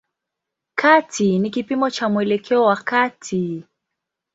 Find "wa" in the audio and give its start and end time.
2.63-2.75